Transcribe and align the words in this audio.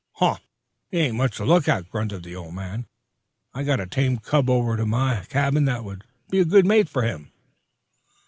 "Huh! 0.13 0.37
He 0.89 0.97
ain't 0.97 1.17
much 1.17 1.35
to 1.37 1.45
look 1.45 1.67
at," 1.67 1.91
grunted 1.91 2.23
the 2.23 2.35
old 2.35 2.55
man. 2.55 2.87
"I 3.53 3.61
got 3.61 3.79
a 3.79 3.85
tame 3.85 4.17
cub 4.17 4.49
over 4.49 4.75
to 4.75 4.87
my 4.87 5.25
cabin 5.29 5.65
that 5.65 5.83
would 5.83 6.05
be 6.31 6.39
a 6.39 6.43
good 6.45 6.65
mate 6.65 6.89
for 6.89 7.03
him." 7.03 7.31